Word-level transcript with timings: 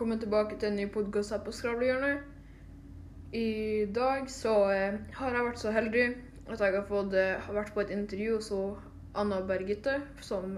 velkommen 0.00 0.20
tilbake 0.20 0.56
til 0.56 0.70
en 0.70 0.78
ny 0.80 0.84
podkast 0.88 1.34
her 1.34 1.40
på 1.44 1.52
Skravlehjørnet. 1.52 2.20
I 3.36 3.84
dag 3.92 4.30
så 4.32 4.52
eh, 4.72 4.94
har 5.12 5.34
jeg 5.36 5.44
vært 5.44 5.58
så 5.60 5.72
heldig 5.76 6.04
at 6.48 6.62
jeg 6.64 6.72
har 6.72 6.86
fått 6.88 7.12
eh, 7.20 7.34
har 7.44 7.52
vært 7.58 7.74
på 7.74 7.82
et 7.82 7.92
intervju 7.92 8.38
hos 8.38 8.48
Anna 9.12 9.42
Bergitte, 9.44 9.98
som 10.24 10.54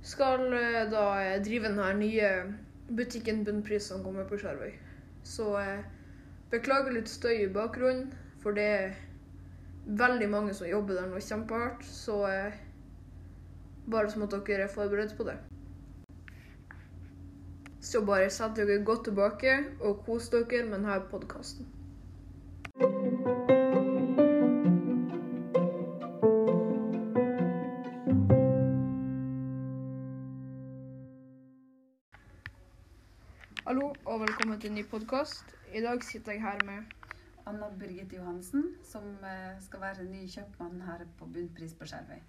skal 0.00 0.46
eh, 0.56 0.86
da 0.88 1.02
drive 1.44 1.68
den 1.68 1.82
her 1.82 2.00
nye 2.00 2.30
butikken 2.88 3.44
Bunnpris 3.44 3.90
som 3.92 4.00
kommer 4.06 4.24
på 4.24 4.40
Skjervøy. 4.40 4.72
Så 5.28 5.50
beklager 6.48 6.96
litt 6.96 7.12
støy 7.12 7.42
i 7.42 7.52
bakgrunnen, 7.52 8.14
for 8.40 8.56
det 8.56 8.66
er 8.78 8.96
veldig 9.84 10.32
mange 10.38 10.56
som 10.56 10.72
jobber 10.72 11.02
der 11.02 11.12
nå 11.12 11.20
kjempehardt. 11.20 11.84
Så 11.84 12.22
bare 13.92 14.08
som 14.08 14.24
at 14.24 14.40
dere 14.40 14.70
er 14.70 14.76
forberedt 14.78 15.18
på 15.20 15.28
det. 15.28 15.36
Så 17.88 18.00
bare 18.04 18.30
sett 18.30 18.56
dere 18.56 18.74
godt 18.84 19.06
tilbake 19.06 19.52
og 19.80 20.02
kos 20.04 20.26
dere 20.28 20.58
med 20.66 20.74
denne 20.74 20.96
podkasten. 21.08 21.64
Hallo 33.64 33.86
og 34.04 34.20
velkommen 34.20 34.60
til 34.60 34.68
en 34.68 34.76
ny 34.76 34.84
podkast. 34.90 35.56
I 35.72 35.80
dag 35.80 36.04
sitter 36.04 36.36
jeg 36.36 36.42
her 36.42 36.60
med 36.68 36.92
Anna 37.46 37.70
Birgit 37.80 38.12
Johansen, 38.12 38.74
som 38.84 39.08
eh, 39.24 39.56
skal 39.64 39.80
være 39.80 40.10
ny 40.10 40.26
kjøpmann 40.28 40.82
her 40.90 41.08
på 41.16 41.24
Bunnpris 41.24 41.72
på 41.72 41.88
Skjervøy. 41.88 42.20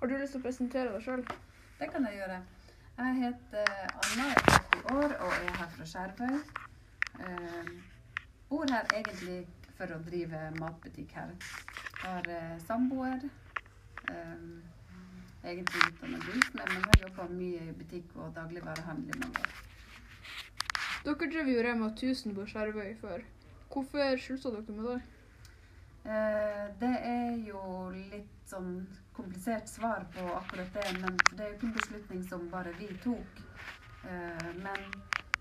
Har 0.00 0.10
du 0.10 0.16
lyst 0.18 0.34
til 0.34 0.42
å 0.42 0.48
presentere 0.48 0.96
deg 0.96 1.06
sjøl? 1.06 1.22
Det 1.78 1.94
kan 1.94 2.10
jeg 2.10 2.18
gjøre. 2.18 2.42
Jeg 3.00 3.14
heter 3.16 3.68
Anna, 4.02 4.24
jeg 4.28 4.36
er 4.46 4.64
40 4.72 4.96
år 4.96 5.12
og 5.24 5.30
er 5.32 5.54
her 5.58 5.68
fra 5.74 5.84
Skjervøy. 5.88 6.34
Eh, 7.26 7.68
bor 8.48 8.66
her 8.68 8.90
egentlig 8.98 9.36
for 9.78 9.94
å 9.94 10.00
drive 10.04 10.40
matbutikk 10.58 11.14
her. 11.16 11.30
Har 12.02 12.28
eh, 12.28 12.58
samboer. 12.66 13.24
Eh, 14.12 14.42
egentlig 15.44 15.86
utdannet 15.86 16.26
gullsmed, 16.28 16.74
men 16.74 16.84
har 16.90 17.06
jobba 17.06 17.26
mye 17.32 17.62
i 17.70 17.76
butikk 17.78 18.12
og 18.18 18.34
dagligvarehandel 18.36 19.16
i 19.16 19.22
mange 19.22 19.46
år. 19.46 19.56
Dere 21.06 21.30
drev 21.32 21.48
jo 21.54 21.64
Rema 21.64 21.88
1000 21.94 22.36
på 22.36 22.46
Skjervøy 22.52 22.92
før. 23.00 23.24
Hvorfor 23.72 24.20
slutta 24.26 24.52
dere 24.58 24.76
med 24.76 24.90
det? 24.90 25.00
Eh, 26.04 26.68
det 26.84 26.92
er 27.14 27.32
jo 27.48 27.64
litt 27.96 28.39
sånn 28.50 28.72
komplisert 29.16 29.68
svar 29.68 30.06
på 30.14 30.24
akkurat 30.34 30.74
det, 30.74 30.86
men 31.02 31.18
det 31.32 31.44
er 31.44 31.50
jo 31.50 31.58
ikke 31.58 31.68
en 31.68 31.78
beslutning 31.78 32.24
som 32.28 32.48
bare 32.52 32.72
vi 32.78 32.88
tok. 33.04 33.42
Eh, 34.10 34.50
men 34.64 34.86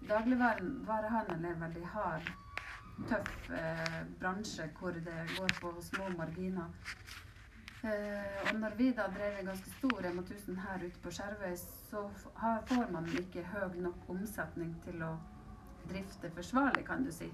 dagligvarehandel 0.10 1.46
er 1.46 1.56
en 1.56 1.66
veldig 1.66 1.88
hard, 1.94 2.30
tøff 3.08 3.50
eh, 3.56 4.00
bransje 4.20 4.68
hvor 4.80 4.98
det 5.08 5.18
går 5.38 5.56
på 5.62 5.74
små 5.82 6.10
marginer. 6.18 6.70
Eh, 7.84 8.40
og 8.50 8.60
når 8.60 8.76
vi 8.76 8.90
da 8.92 9.06
drev 9.08 9.40
en 9.40 9.52
ganske 9.54 9.72
stor 9.78 10.02
Rema 10.04 10.22
1000 10.22 10.58
her 10.60 10.82
ute 10.84 11.00
på 11.04 11.12
Skjervøy, 11.16 11.54
så 11.90 12.02
får 12.68 12.92
man 12.92 13.08
ikke 13.22 13.46
høy 13.54 13.78
nok 13.80 14.10
omsetning 14.12 14.74
til 14.84 15.04
å 15.08 15.14
drifte 15.88 16.32
forsvarlig, 16.36 16.84
kan 16.86 17.06
du 17.08 17.12
si. 17.16 17.30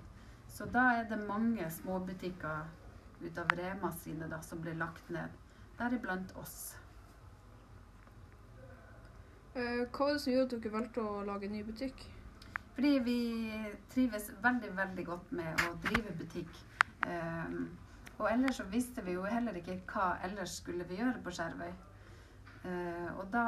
Så 0.47 0.67
da 0.69 0.83
er 0.99 1.09
det 1.09 1.17
mange 1.27 1.65
småbutikker 1.71 2.69
ut 3.25 3.41
av 3.41 3.57
Rema 3.57 3.91
sine 4.03 4.29
da, 4.29 4.41
som 4.45 4.61
blir 4.61 4.77
lagt 4.77 5.09
ned. 5.09 5.33
Deriblant 5.79 6.35
oss. 6.39 6.75
Eh, 9.55 9.85
hva 9.87 10.05
var 10.05 10.13
det 10.13 10.21
som 10.21 10.33
gjorde 10.33 10.57
at 10.57 10.63
dere 10.63 10.73
valgte 10.73 11.03
å 11.03 11.23
lage 11.27 11.47
en 11.47 11.55
ny 11.55 11.63
butikk? 11.63 12.05
Fordi 12.75 12.91
vi 12.99 13.19
trives 13.93 14.29
veldig, 14.43 14.71
veldig 14.75 15.05
godt 15.07 15.31
med 15.31 15.61
å 15.63 15.75
drive 15.85 16.11
butikk. 16.19 16.57
Ehm, 17.07 17.69
og 18.17 18.27
ellers 18.31 18.59
så 18.59 18.65
visste 18.71 19.03
vi 19.05 19.15
jo 19.15 19.23
heller 19.23 19.55
ikke 19.55 19.77
hva 19.93 20.17
ellers 20.27 20.57
skulle 20.59 20.87
vi 20.89 20.99
gjøre 20.99 21.21
på 21.23 21.31
Skjervøy. 21.37 21.71
Eh, 22.65 23.09
og 23.15 23.29
da, 23.31 23.45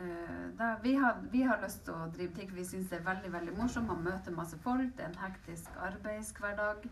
eh, 0.00 0.44
da 0.58 0.74
vi, 0.82 0.94
har, 1.00 1.22
vi 1.32 1.42
har 1.48 1.62
lyst 1.64 1.86
til 1.86 1.96
å 1.96 2.10
drive 2.12 2.34
butikk. 2.34 2.52
Vi 2.56 2.64
syns 2.64 2.92
det 2.92 3.00
er 3.00 3.08
veldig 3.08 3.32
veldig 3.32 3.56
morsomt. 3.56 3.88
Man 3.88 4.04
møter 4.04 4.36
masse 4.36 4.60
folk. 4.64 4.92
Det 4.96 5.06
er 5.06 5.12
en 5.14 5.22
hektisk 5.22 5.80
arbeidshverdag. 5.88 6.88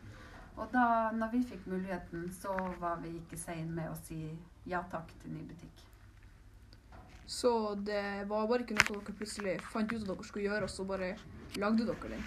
Og 0.57 0.71
da 0.73 1.13
når 1.13 1.35
vi 1.35 1.43
fikk 1.51 1.67
muligheten, 1.69 2.31
så 2.33 2.55
var 2.81 3.03
vi 3.03 3.13
ikke 3.21 3.39
sein 3.41 3.69
med 3.77 3.91
å 3.93 3.99
si 4.07 4.23
ja 4.67 4.81
takk 4.91 5.13
til 5.23 5.37
ny 5.37 5.45
butikk. 5.49 5.85
Så 7.27 7.75
det 7.75 8.25
var 8.31 8.47
bare 8.47 8.63
ikke 8.63 8.77
noe 8.79 8.87
dere 8.89 9.15
plutselig 9.19 9.57
fant 9.73 9.93
ut 9.93 10.03
at 10.03 10.09
dere 10.09 10.27
skulle 10.27 10.47
gjøre, 10.47 10.69
og 10.69 10.71
så 10.71 10.87
bare 10.87 11.15
lagde 11.59 11.87
dere 11.89 12.11
den? 12.13 12.27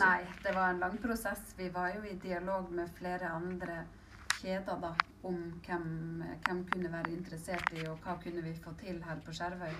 Nei, 0.00 0.20
det 0.42 0.54
var 0.56 0.72
en 0.72 0.80
lang 0.82 0.96
prosess. 1.02 1.52
Vi 1.58 1.68
var 1.72 1.94
jo 1.94 2.02
i 2.08 2.16
dialog 2.22 2.70
med 2.74 2.90
flere 2.98 3.30
andre 3.30 3.84
kjeder 4.40 4.80
da, 4.82 4.90
om 5.22 5.38
hvem, 5.64 5.86
hvem 6.46 6.64
kunne 6.72 6.90
være 6.92 7.14
interessert 7.14 7.70
i, 7.78 7.86
og 7.88 8.00
hva 8.04 8.16
kunne 8.22 8.42
vi 8.44 8.56
få 8.64 8.74
til 8.80 8.98
her 9.06 9.22
på 9.24 9.34
Skjervøy. 9.36 9.76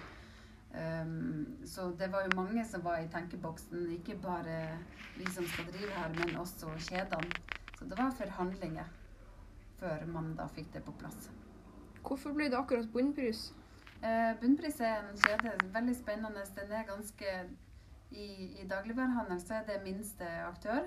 Um, 0.75 1.67
så 1.67 1.91
det 1.99 2.09
var 2.13 2.25
jo 2.27 2.35
mange 2.35 2.65
som 2.67 2.83
var 2.85 3.03
i 3.03 3.11
tenkeboksen, 3.11 3.91
ikke 3.99 4.17
bare 4.23 4.79
vi 5.19 5.27
som 5.31 5.47
skal 5.47 5.69
drive 5.71 5.93
her, 5.99 6.15
men 6.19 6.39
også 6.41 6.73
kjedene. 6.89 7.61
Så 7.85 7.91
det 7.91 7.99
var 7.99 8.15
forhandlinger 8.17 8.85
før 9.77 10.07
man 10.09 10.31
da 10.39 10.47
fikk 10.49 10.71
det 10.73 10.81
på 10.87 10.93
plass. 10.97 11.27
Hvorfor 12.01 12.33
ble 12.33 12.47
det 12.49 12.57
akkurat 12.57 12.87
bunnpris? 12.93 13.51
Eh, 14.01 14.31
Bunnpris 14.41 14.81
er 14.81 15.03
en 15.03 15.19
kjede, 15.21 15.53
veldig 15.75 15.97
spennende. 15.97 16.47
Den 16.57 16.73
er 16.73 16.87
ganske 16.89 17.35
I, 18.11 18.27
i 18.63 18.67
dagligvarehandel 18.71 19.41
så 19.41 19.59
er 19.59 19.67
det 19.69 19.83
minste 19.85 20.25
aktør. 20.47 20.81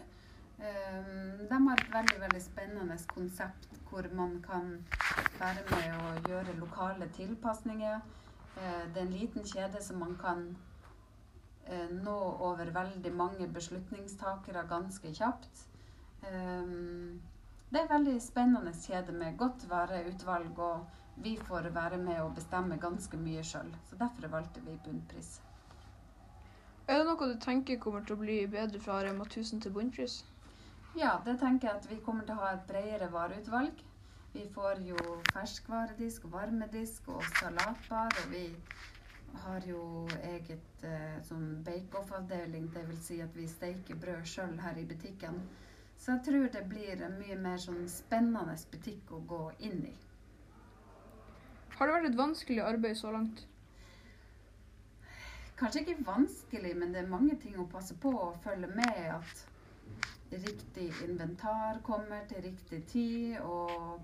Eh, 0.58 1.14
de 1.52 1.62
har 1.68 1.86
et 1.86 1.94
veldig 1.94 2.20
veldig 2.26 2.42
spennende 2.42 2.98
konsept 3.14 3.70
hvor 3.92 4.10
man 4.14 4.42
kan 4.42 4.74
være 5.38 5.70
med 5.70 6.02
og 6.02 6.30
gjøre 6.34 6.58
lokale 6.58 7.10
tilpasninger. 7.14 8.02
Eh, 8.58 8.84
det 8.90 9.04
er 9.04 9.06
en 9.06 9.18
liten 9.20 9.46
kjede 9.46 9.84
som 9.86 10.02
man 10.02 10.18
kan 10.18 10.46
eh, 11.68 11.90
nå 11.94 12.20
over 12.50 12.74
veldig 12.82 13.14
mange 13.14 13.54
beslutningstakere 13.54 14.66
ganske 14.70 15.14
kjapt. 15.14 15.68
Eh, 16.24 16.72
det 17.70 17.80
er 17.80 17.84
en 17.84 17.92
veldig 17.92 18.16
spennende 18.24 18.72
kjede 18.80 19.12
med 19.12 19.38
godt 19.38 19.66
vareutvalg, 19.70 20.60
og 20.60 20.86
vi 21.24 21.36
får 21.50 21.70
være 21.76 21.98
med 21.98 22.22
og 22.22 22.36
bestemme 22.36 22.78
ganske 22.78 23.18
mye 23.18 23.44
sjøl. 23.44 23.74
Så 23.90 24.00
derfor 24.00 24.28
valgte 24.32 24.64
vi 24.66 24.80
bunnpris. 24.86 25.42
Er 26.88 27.02
det 27.02 27.08
noe 27.10 27.28
du 27.28 27.40
tenker 27.44 27.80
kommer 27.84 28.06
til 28.08 28.16
å 28.16 28.22
bli 28.22 28.38
bedre 28.48 28.80
fra 28.80 29.02
Rema 29.04 29.26
1000 29.28 29.62
til 29.66 29.74
bunnpris? 29.76 30.22
Ja, 30.96 31.18
det 31.26 31.40
tenker 31.42 31.68
jeg 31.68 31.82
at 31.82 31.90
vi 31.92 32.00
kommer 32.06 32.24
til 32.26 32.38
å 32.38 32.46
ha 32.46 32.54
et 32.56 32.64
bredere 32.70 33.10
vareutvalg. 33.12 33.84
Vi 34.34 34.46
får 34.54 34.80
jo 34.86 34.98
ferskvaredisk, 35.34 36.30
varmedisk 36.32 37.10
og 37.12 37.24
salatbar, 37.42 38.16
og 38.24 38.32
vi 38.32 38.46
har 39.44 39.68
jo 39.68 39.82
eget 40.24 40.84
eh, 40.88 41.20
sånn 41.28 41.64
bake-off-avdeling, 41.68 42.70
dvs. 42.74 43.04
Si 43.10 43.20
at 43.22 43.36
vi 43.36 43.48
steiker 43.52 44.00
brød 44.00 44.24
sjøl 44.30 44.56
her 44.64 44.80
i 44.80 44.86
butikken. 44.88 45.42
Så 45.98 46.14
jeg 46.14 46.24
tror 46.28 46.48
det 46.54 46.64
blir 46.70 47.04
en 47.04 47.18
mye 47.20 47.36
mer 47.42 47.60
sånn 47.62 47.84
spennende 47.92 48.56
butikk 48.72 49.12
å 49.12 49.22
gå 49.28 49.44
inn 49.68 49.82
i. 49.90 49.96
Har 51.78 51.90
det 51.90 51.96
vært 51.98 52.10
et 52.12 52.18
vanskelig 52.18 52.64
arbeid 52.64 52.98
så 52.98 53.12
langt? 53.14 53.44
Kanskje 55.58 55.82
ikke 55.84 56.06
vanskelig, 56.06 56.72
men 56.78 56.94
det 56.94 57.02
er 57.02 57.10
mange 57.10 57.36
ting 57.42 57.58
å 57.58 57.68
passe 57.70 57.96
på 58.02 58.12
og 58.14 58.38
følge 58.44 58.70
med 58.78 58.98
at 59.10 59.46
riktig 60.32 60.92
inventar 61.06 61.80
kommer 61.86 62.26
til 62.30 62.44
riktig 62.46 62.84
tid. 62.92 63.40
Og 63.42 64.02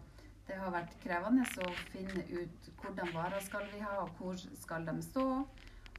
det 0.47 0.57
har 0.59 0.73
vært 0.73 0.95
krevende 1.03 1.45
å 1.62 1.69
finne 1.91 2.25
ut 2.31 2.69
hvordan 2.81 3.13
varer 3.13 3.45
skal 3.45 3.67
vi 3.73 3.81
ha, 3.85 4.00
og 4.03 4.17
hvor 4.17 4.38
skal 4.62 4.85
de 4.89 4.97
stå. 5.06 5.27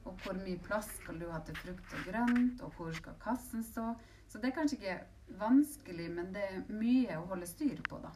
Og 0.04 0.24
hvor 0.24 0.36
mye 0.42 0.60
plass 0.66 0.90
skal 0.98 1.22
du 1.22 1.30
ha 1.30 1.38
til 1.46 1.56
frukt 1.62 1.94
og 1.96 2.08
grønt, 2.10 2.62
og 2.62 2.74
hvor 2.76 2.90
skal 2.98 3.18
kassen 3.22 3.62
stå. 3.64 3.92
Så 4.28 4.42
det 4.42 4.50
er 4.50 4.58
kanskje 4.58 4.80
ikke 4.80 4.98
vanskelig, 5.28 6.10
men 6.10 6.32
det 6.34 6.44
er 6.46 6.62
mye 6.68 7.18
å 7.18 7.26
holde 7.30 7.48
styr 7.48 7.80
på, 7.88 7.98
da. 8.02 8.12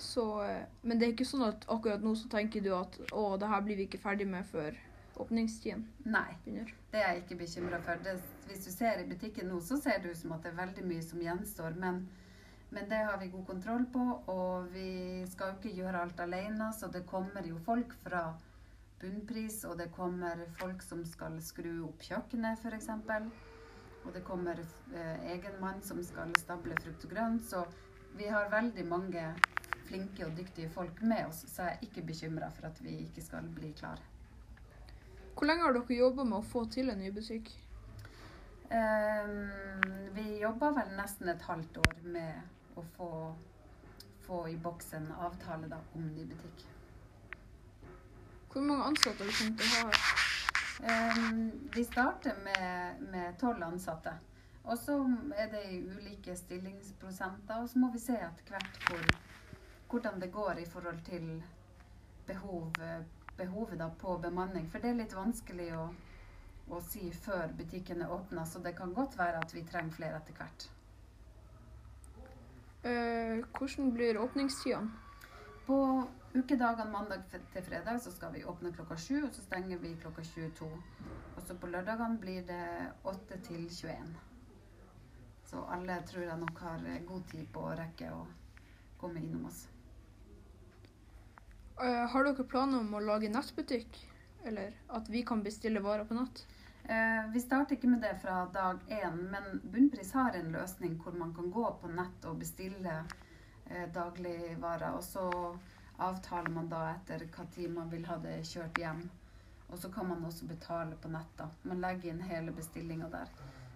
Så, 0.00 0.42
eh, 0.44 0.62
men 0.82 0.98
det 0.98 1.06
er 1.06 1.12
ikke 1.14 1.28
sånn 1.28 1.44
at 1.44 1.66
akkurat 1.68 2.02
nå 2.04 2.14
så 2.16 2.30
tenker 2.32 2.64
du 2.64 2.70
at 2.72 2.96
å, 3.12 3.36
det 3.40 3.50
her 3.52 3.66
blir 3.66 3.76
vi 3.76 3.88
ikke 3.88 4.00
ferdig 4.00 4.26
med 4.30 4.46
før 4.48 4.78
åpningstiden 5.20 5.82
Nei. 6.08 6.30
begynner? 6.44 6.72
Det 6.92 7.02
er 7.02 7.12
jeg 7.12 7.24
ikke 7.24 7.40
bekymra 7.42 7.80
for. 7.84 8.00
Det, 8.04 8.16
hvis 8.48 8.64
du 8.64 8.70
ser 8.72 9.02
i 9.02 9.08
butikken 9.10 9.50
nå, 9.52 9.60
så 9.60 9.76
ser 9.80 10.00
det 10.00 10.14
ut 10.14 10.20
som 10.22 10.32
at 10.36 10.46
det 10.46 10.54
er 10.54 10.60
veldig 10.62 10.86
mye 10.88 11.04
som 11.04 11.20
gjenstår. 11.20 11.76
Men, 11.82 12.00
men 12.70 12.88
det 12.88 13.02
har 13.10 13.20
vi 13.20 13.28
god 13.34 13.44
kontroll 13.50 13.84
på, 13.92 14.06
og 14.32 14.70
vi 14.72 15.26
skal 15.30 15.52
jo 15.52 15.60
ikke 15.60 15.76
gjøre 15.82 16.06
alt 16.06 16.24
alene. 16.24 16.70
Så 16.76 16.88
det 16.88 17.04
kommer 17.10 17.46
jo 17.46 17.60
folk 17.66 17.92
fra 18.00 18.24
bunnpris, 19.00 19.62
og 19.68 19.76
det 19.80 19.90
kommer 19.96 20.46
folk 20.60 20.82
som 20.84 21.04
skal 21.08 21.38
skru 21.44 21.72
opp 21.86 22.02
kjøkkenet, 22.08 22.64
f.eks. 22.64 22.90
Og 24.04 24.12
det 24.14 24.24
kommer 24.24 24.60
eh, 24.60 25.32
egen 25.34 25.60
mann 25.60 25.82
som 25.82 26.02
skal 26.04 26.32
stable 26.40 26.76
frukt 26.80 27.04
og 27.04 27.14
grønt. 27.14 27.44
Så 27.46 27.64
vi 28.16 28.28
har 28.32 28.50
veldig 28.52 28.86
mange 28.88 29.24
flinke 29.90 30.26
og 30.26 30.36
dyktige 30.38 30.70
folk 30.70 31.02
med 31.02 31.26
oss, 31.26 31.44
så 31.50 31.66
jeg 31.66 31.76
er 31.76 31.88
ikke 31.88 32.06
bekymra 32.06 32.50
for 32.54 32.68
at 32.70 32.78
vi 32.82 32.94
ikke 33.06 33.24
skal 33.24 33.48
bli 33.54 33.72
klare. 33.78 34.02
Hvor 35.34 35.48
lenge 35.48 35.64
har 35.64 35.74
dere 35.74 35.96
jobba 35.98 36.24
med 36.28 36.38
å 36.38 36.46
få 36.46 36.64
til 36.70 36.92
en 36.92 37.02
butikk? 37.14 37.50
Ehm, 38.70 39.48
vi 40.14 40.26
jobba 40.38 40.70
vel 40.76 40.92
nesten 40.98 41.30
et 41.32 41.42
halvt 41.42 41.80
år 41.82 41.96
med 42.14 42.76
å 42.78 42.84
få, 42.96 43.10
få 44.26 44.44
i 44.52 44.56
boks 44.62 44.92
en 44.98 45.08
avtale 45.18 45.70
da, 45.72 45.80
om 45.94 46.06
ny 46.14 46.26
butikk. 46.30 46.66
Hvor 48.52 48.66
mange 48.66 48.92
ansatte 48.92 49.26
har 49.26 49.30
du 49.30 49.58
til 49.58 49.74
å 49.80 49.88
ha 49.88 50.19
Ehm, 50.88 51.70
vi 51.74 51.84
starter 51.84 52.34
med 53.12 53.38
tolv 53.38 53.62
ansatte. 53.62 54.12
Og 54.64 54.78
så 54.78 54.96
er 55.36 55.50
det 55.52 55.64
i 55.70 55.80
ulike 55.88 56.36
stillingsprosenter. 56.36 57.62
Og 57.62 57.68
så 57.68 57.78
må 57.78 57.92
vi 57.92 57.98
se 57.98 58.16
etter 58.16 58.52
hvert 58.52 58.84
hvor, 58.88 59.08
hvordan 59.90 60.20
det 60.20 60.32
går 60.32 60.62
i 60.62 60.68
forhold 60.68 61.00
til 61.04 61.42
behov, 62.26 62.72
behovet 63.36 63.82
på 63.98 64.18
bemanning. 64.18 64.70
For 64.70 64.78
det 64.78 64.90
er 64.90 65.02
litt 65.02 65.16
vanskelig 65.16 65.72
å 65.76 65.88
å 66.70 66.80
si 66.86 67.10
før 67.24 67.50
butikken 67.58 68.02
er 68.04 68.12
åpna, 68.14 68.44
så 68.46 68.62
det 68.62 68.76
kan 68.78 68.94
godt 68.94 69.18
være 69.18 69.42
at 69.42 69.54
vi 69.54 69.64
trenger 69.66 69.96
flere 69.96 70.20
etter 70.20 70.36
hvert. 70.38 70.66
Eh, 72.86 73.42
hvordan 73.58 73.92
blir 73.94 74.20
åpningstidene? 74.20 74.90
På 75.66 75.78
ukedagene 76.34 76.90
mandag 76.90 77.24
til 77.30 77.62
fredag 77.66 77.98
så 78.02 78.12
skal 78.14 78.34
vi 78.34 78.44
åpne 78.44 78.72
klokka 78.74 78.96
7, 78.96 79.24
og 79.24 79.32
så 79.34 79.42
stenger 79.42 79.78
vi 79.82 79.96
klokka 80.02 80.22
22. 80.22 80.68
Og 81.36 81.42
så 81.46 81.56
på 81.58 81.70
lørdagene 81.70 82.20
blir 82.22 82.44
det 82.46 82.62
8 83.04 83.40
til 83.48 83.66
21. 83.70 84.14
Så 85.50 85.64
alle 85.74 85.98
tror 86.06 86.22
jeg 86.22 86.38
nok 86.38 86.62
har 86.62 86.86
god 87.08 87.26
tid 87.32 87.50
på 87.52 87.66
å 87.66 87.74
rekke 87.74 88.12
å 88.14 88.22
komme 89.00 89.22
innom 89.24 89.48
oss. 89.50 89.64
Eh, 91.80 92.06
har 92.12 92.24
dere 92.24 92.44
planer 92.44 92.84
om 92.84 92.94
å 92.94 93.02
lage 93.02 93.32
nettbutikk? 93.32 93.98
Eller 94.44 94.74
at 94.88 95.08
vi 95.08 95.24
kan 95.26 95.42
bestille 95.42 95.82
varer 95.84 96.06
på 96.08 96.16
nett? 96.16 96.44
Eh, 96.84 97.26
vi 97.32 97.40
starter 97.40 97.76
ikke 97.76 97.90
med 97.90 98.02
det 98.04 98.14
fra 98.22 98.44
dag 98.52 98.80
én, 98.88 99.18
men 99.32 99.60
Bunnpris 99.64 100.12
har 100.12 100.36
en 100.36 100.52
løsning 100.52 100.96
hvor 101.02 101.16
man 101.16 101.34
kan 101.34 101.50
gå 101.50 101.66
på 101.80 101.90
nett 101.92 102.24
og 102.28 102.38
bestille 102.40 102.94
eh, 103.66 103.86
dagligvarer. 103.94 104.94
Og 104.96 105.04
så 105.04 105.26
avtaler 106.08 106.50
man 106.54 106.68
da 106.70 106.82
etter 106.94 107.26
hva 107.34 107.46
tid 107.54 107.70
man 107.74 107.90
vil 107.92 108.06
ha 108.08 108.16
det 108.22 108.40
kjørt 108.48 108.78
hjem. 108.80 109.02
Og 109.70 109.78
så 109.78 109.90
kan 109.92 110.08
man 110.08 110.24
også 110.26 110.48
betale 110.50 110.96
på 110.98 111.08
nett. 111.08 111.32
da. 111.38 111.48
Man 111.62 111.80
legger 111.80 112.10
inn 112.10 112.22
hele 112.26 112.52
bestillinga 112.52 113.08
der. 113.12 113.30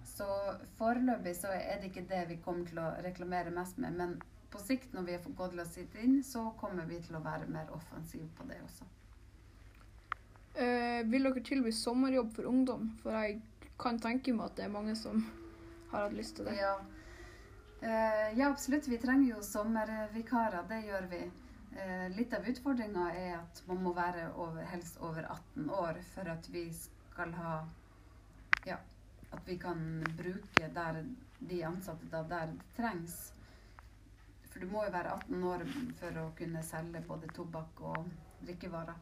Så 0.05 0.27
foreløpig 0.79 1.37
så 1.37 1.53
er 1.55 1.81
det 1.81 1.91
ikke 1.91 2.09
det 2.11 2.25
vi 2.29 2.41
kommer 2.45 2.67
til 2.69 2.81
å 2.83 2.91
reklamere 3.05 3.55
mest 3.55 3.79
med. 3.79 3.95
Men 3.99 4.17
på 4.51 4.61
sikt, 4.63 4.93
når 4.95 5.07
vi 5.07 5.15
har 5.17 5.23
fått 5.23 5.37
Godla 5.39 5.65
sitt 5.67 5.95
inn, 6.03 6.21
så 6.23 6.49
kommer 6.61 6.87
vi 6.91 7.01
til 7.03 7.17
å 7.19 7.23
være 7.25 7.51
mer 7.51 7.71
offensive 7.75 8.29
på 8.39 8.47
det 8.51 8.61
også. 8.63 8.91
Eh, 10.55 11.01
vil 11.11 11.27
dere 11.27 11.43
tilby 11.43 11.73
sommerjobb 11.75 12.35
for 12.37 12.51
ungdom? 12.51 12.93
For 13.03 13.17
jeg 13.19 13.41
kan 13.81 13.99
tenke 13.99 14.35
meg 14.35 14.53
at 14.53 14.61
det 14.61 14.69
er 14.69 14.75
mange 14.75 14.95
som 14.99 15.25
har 15.91 16.07
hatt 16.07 16.15
lyst 16.15 16.37
til 16.39 16.47
det. 16.47 16.55
Ja, 16.61 16.77
eh, 17.83 18.29
ja 18.39 18.51
absolutt. 18.51 18.87
Vi 18.91 19.01
trenger 19.03 19.35
jo 19.35 19.43
sommervikarer. 19.43 20.63
Det 20.71 20.85
gjør 20.87 21.11
vi. 21.11 21.25
Uh, 21.75 22.07
litt 22.15 22.35
av 22.37 22.47
utfordringa 22.47 23.09
er 23.19 23.33
at 23.41 23.63
man 23.67 23.81
må 23.83 23.93
være 23.97 24.29
over, 24.39 24.63
helst 24.71 25.01
over 25.03 25.27
18 25.27 25.71
år 25.75 25.99
for 26.13 26.31
at 26.31 26.47
vi 26.55 26.69
skal 26.75 27.35
ha 27.35 27.55
Ja, 28.65 28.79
at 29.35 29.49
vi 29.49 29.59
kan 29.61 29.81
bruke 30.17 30.69
der 30.75 31.03
de 31.49 31.65
ansatte 31.67 32.07
da, 32.11 32.23
der 32.23 32.53
det 32.53 32.69
trengs. 32.77 33.33
For 34.53 34.63
du 34.63 34.71
må 34.71 34.85
jo 34.87 34.93
være 34.95 35.17
18 35.19 35.45
år 35.51 35.65
for 35.99 36.21
å 36.23 36.29
kunne 36.39 36.63
selge 36.63 37.03
både 37.09 37.29
tobakk 37.35 37.83
og 37.91 38.07
drikkevarer. 38.47 39.01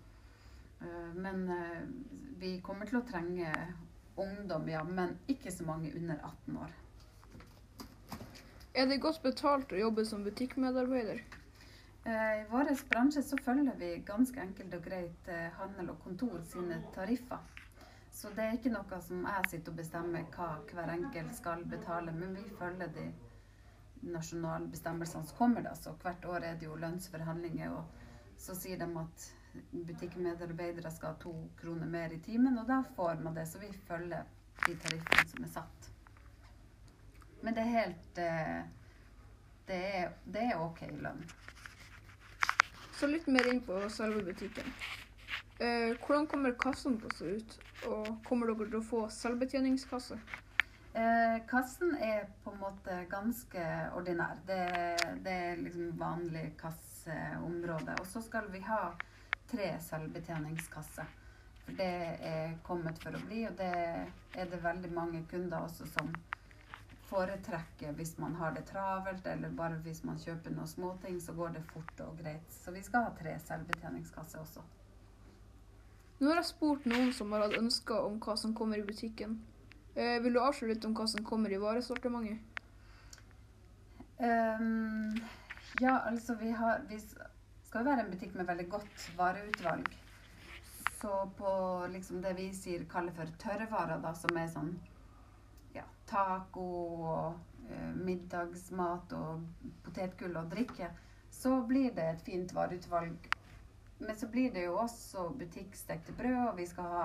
Eh, 0.81 1.11
men 1.15 1.45
eh, 1.53 1.83
vi 2.41 2.55
kommer 2.65 2.89
til 2.89 3.03
å 3.03 3.05
trenge 3.07 3.53
ungdom, 4.17 4.69
ja. 4.73 4.83
Men 4.85 5.19
ikke 5.29 5.53
så 5.53 5.67
mange 5.69 5.93
under 5.93 6.19
18 6.25 6.57
år. 6.65 6.73
Er 8.73 8.89
det 8.89 9.03
godt 9.05 9.21
betalt 9.23 9.73
å 9.77 9.83
jobbe 9.83 10.07
som 10.09 10.25
butikkmedarbeider? 10.25 11.21
Eh, 12.05 12.41
I 12.41 12.45
vår 12.51 12.89
bransje 12.91 13.23
så 13.23 13.37
følger 13.45 13.77
vi 13.79 13.91
ganske 14.07 14.41
enkelt 14.41 14.75
og 14.75 14.85
greit 14.85 15.29
handel 15.59 15.91
og 15.95 16.01
kontor 16.03 16.41
sine 16.51 16.83
tariffer. 16.95 17.39
Så 18.13 18.29
det 18.37 18.45
er 18.45 18.57
ikke 18.59 18.73
noe 18.75 18.99
som 19.01 19.23
jeg 19.25 19.51
sitter 19.51 19.73
og 19.73 19.79
bestemmer 19.79 20.25
hva 20.35 20.49
hver 20.69 20.91
enkelt 20.93 21.33
skal 21.37 21.63
betale, 21.65 22.13
men 22.13 22.35
vi 22.37 22.43
følger 22.59 22.91
de 22.93 23.07
nasjonale 24.03 24.69
bestemmelsene 24.69 25.27
som 25.27 25.37
kommer. 25.37 25.63
da, 25.63 25.75
Så 25.75 25.95
hvert 26.03 26.25
år 26.25 26.45
er 26.45 26.59
det 26.59 26.67
jo 26.67 26.77
lønnsforhandlinger, 26.77 27.71
og 27.71 27.85
så 28.39 28.55
sier 28.55 28.79
de 28.79 28.89
at 28.99 29.33
butikkmedarbeidere 29.73 30.91
skal 30.91 31.15
ha 31.15 31.21
to 31.21 31.33
kroner 31.61 31.87
mer 31.87 32.13
i 32.13 32.21
timen, 32.21 32.59
og 32.59 32.69
da 32.69 32.83
får 32.97 33.23
man 33.23 33.35
det. 33.35 33.49
Så 33.49 33.59
vi 33.59 33.73
følger 33.89 34.25
de 34.67 34.77
tariffene 34.77 35.29
som 35.29 35.45
er 35.45 35.49
satt. 35.49 35.91
Men 37.43 37.55
det 37.55 37.63
er 37.63 37.77
helt 37.81 38.19
eh, 38.19 38.63
Det 39.67 39.77
er, 39.97 40.11
det 40.27 40.43
er 40.43 40.61
OK 40.61 40.81
lønn. 40.91 41.21
Så 43.03 43.09
litt 43.11 43.25
mer 43.27 43.49
inn 43.51 43.59
på 43.67 43.75
selve 43.91 44.21
butikken. 44.23 44.69
Eh, 45.59 45.97
hvordan 46.05 46.29
kommer 46.31 46.53
kassen 46.55 47.01
til 47.03 47.09
å 47.09 47.17
se 47.17 47.31
ut? 47.35 47.55
Og 47.91 48.11
kommer 48.29 48.47
dere 48.53 48.69
til 48.69 48.79
å 48.79 48.83
få 48.87 49.01
selvbetjeningskasse? 49.11 50.19
Eh, 50.95 51.41
kassen 51.51 51.97
er 51.99 52.29
på 52.45 52.53
en 52.53 52.61
måte 52.61 53.01
ganske 53.11 53.65
ordinær. 53.99 54.39
Det, 54.47 54.61
det 55.27 55.35
er 55.49 55.65
liksom 55.65 55.91
vanlig 55.99 56.45
kasseområde. 56.63 57.99
Og 57.99 58.07
så 58.07 58.23
skal 58.23 58.47
vi 58.55 58.63
ha 58.69 58.93
tre 59.51 59.73
selvbetjeningskasser. 59.89 61.11
For 61.65 61.83
det 61.83 61.93
er 62.31 62.55
kommet 62.63 63.03
for 63.03 63.19
å 63.19 63.25
bli, 63.27 63.49
og 63.51 63.59
det 63.59 63.73
er 63.75 64.55
det 64.55 64.63
veldig 64.63 64.95
mange 64.95 65.27
kunder 65.35 65.67
også 65.67 65.91
som 65.91 66.15
foretrekker 67.13 67.93
hvis 67.99 68.17
man 68.19 68.35
har 68.41 68.55
det 68.57 68.65
travelt, 68.71 69.27
eller 69.29 69.53
bare 69.57 69.81
hvis 69.85 70.03
man 70.09 70.21
kjøper 70.21 70.55
noen 70.55 70.71
småting, 70.71 71.21
så 71.21 71.35
går 71.37 71.57
det 71.57 71.65
fort 71.73 72.05
og 72.07 72.21
greit. 72.23 72.55
Så 72.65 72.73
vi 72.73 72.83
skal 72.85 73.09
ha 73.09 73.17
tre 73.19 73.37
selvbetjeningskasser 73.47 74.41
også. 74.41 74.65
Nå 76.23 76.31
har 76.31 76.39
jeg 76.39 76.53
spurt 76.53 76.87
noen 76.87 77.11
som 77.17 77.33
har 77.35 77.45
hatt 77.47 77.59
ønsker 77.59 77.99
om 78.07 78.21
hva 78.23 78.37
som 78.39 78.55
kommer 78.55 78.79
i 78.79 78.87
butikken. 78.87 79.41
Eh, 79.95 80.21
vil 80.25 80.37
du 80.37 80.41
avsløre 80.41 80.73
litt 80.73 80.85
om 80.89 80.95
hva 80.97 81.09
som 81.11 81.25
kommer 81.27 81.53
i 81.53 81.61
varesortimentet? 81.61 82.49
Um, 84.23 85.19
ja, 85.81 85.97
altså 86.07 86.37
vi 86.39 86.53
har 86.55 86.85
vi, 86.89 87.01
skal 87.67 87.83
jo 87.83 87.89
være 87.89 88.05
en 88.05 88.13
butikk 88.13 88.37
med 88.39 88.47
veldig 88.47 88.69
godt 88.71 89.09
vareutvalg. 89.19 89.91
Så 91.01 91.25
på 91.37 91.53
liksom 91.91 92.23
det 92.23 92.37
vi 92.39 92.53
sier 92.55 92.87
kaller 92.91 93.15
for 93.17 93.35
tørrvarer, 93.43 93.99
da, 94.05 94.15
som 94.15 94.39
er 94.39 94.47
sånn 94.53 94.77
taco 96.13 96.67
og 97.09 97.71
eh, 97.71 97.93
middagsmat 97.97 99.15
og 99.17 99.47
potetgull 99.85 100.37
og 100.41 100.51
drikke, 100.53 100.91
så 101.33 101.59
blir 101.67 101.93
det 101.97 102.09
et 102.09 102.25
fint 102.27 102.55
vareutvalg. 102.55 103.29
Men 104.03 104.19
så 104.19 104.29
blir 104.29 104.53
det 104.53 104.67
jo 104.67 104.79
også 104.83 105.29
butikkstekte 105.39 106.15
brød, 106.19 106.41
og 106.49 106.57
vi 106.59 106.67
skal 106.67 106.91
ha 106.91 107.05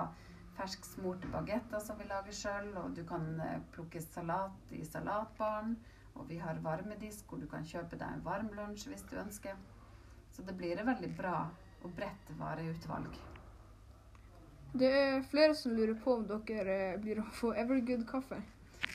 fersksmorte 0.58 1.30
bagetter 1.32 1.82
som 1.82 1.98
vi 2.00 2.08
lager 2.10 2.34
sjøl, 2.34 2.72
og 2.80 2.96
du 2.96 3.04
kan 3.06 3.28
eh, 3.40 3.60
plukke 3.74 4.02
salat 4.02 4.74
i 4.74 4.84
salatbaren. 4.84 5.76
Og 6.18 6.26
vi 6.28 6.40
har 6.42 6.58
varmedisk 6.62 7.30
hvor 7.30 7.38
du 7.38 7.46
kan 7.46 7.66
kjøpe 7.66 7.96
deg 7.96 8.10
en 8.10 8.24
varm 8.24 8.50
lunsj 8.56 8.88
hvis 8.90 9.06
du 9.06 9.16
ønsker. 9.22 9.54
Så 10.34 10.42
det 10.42 10.56
blir 10.58 10.74
et 10.78 10.86
veldig 10.86 11.12
bra 11.18 11.46
og 11.86 11.92
bredt 11.94 12.32
vareutvalg. 12.40 13.14
Det 14.78 14.88
er 14.92 15.22
flere 15.30 15.54
som 15.56 15.72
lurer 15.72 15.94
på 16.02 16.18
om 16.18 16.26
dere 16.28 16.98
blir 17.00 17.22
å 17.22 17.30
få 17.38 17.54
Evergood 17.56 18.02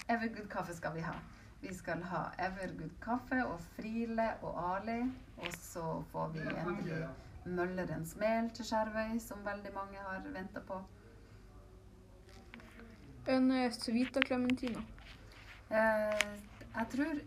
kaffe. 0.08 0.14
Evergood 0.14 0.50
kaffe 0.50 0.74
skal 0.74 0.94
vi 0.94 1.02
ha. 1.02 1.14
Vi 1.62 1.74
skal 1.74 2.04
ha 2.04 2.32
Evergood 2.38 2.92
kaffe 3.02 3.46
og 3.46 3.60
Friele 3.76 4.34
og 4.42 4.76
Ali. 4.76 5.02
Og 5.38 5.54
så 5.54 6.04
får 6.12 6.28
vi 6.28 6.40
endelig 6.40 7.08
Møllerens 7.46 8.16
mel 8.16 8.50
til 8.50 8.66
Skjervøy, 8.66 9.20
som 9.20 9.46
veldig 9.46 9.74
mange 9.74 9.98
har 9.98 10.22
venta 10.26 10.60
på. 10.60 10.82
En 13.28 13.52
eh, 13.52 13.72
Civita 13.72 14.22
Clementina. 14.26 14.80
Eh, 15.70 16.40
jeg 16.76 16.88
tror 16.92 17.20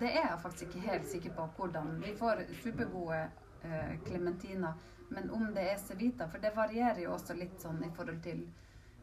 det 0.00 0.08
er 0.10 0.30
jeg 0.30 0.38
faktisk 0.42 0.62
ikke 0.62 0.90
helt 0.90 1.08
sikker 1.08 1.34
på 1.34 1.46
hvordan. 1.56 2.02
Vi 2.02 2.16
får 2.18 2.42
supergode 2.62 3.30
Clementina, 4.06 4.68
eh, 4.68 4.74
men 5.10 5.30
om 5.30 5.46
det 5.54 5.70
er 5.70 5.78
Cevita 5.78 6.26
For 6.26 6.38
det 6.38 6.56
varierer 6.56 7.00
jo 7.02 7.12
også 7.12 7.34
litt 7.34 7.60
sånn 7.62 7.84
i 7.84 7.90
forhold 7.94 8.22
til 8.22 8.46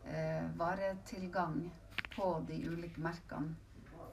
eh, 0.05 0.43
varetilgang 0.57 1.71
på 2.15 2.45
de 2.47 2.59
ulike 2.69 3.01
merkene. 3.01 3.55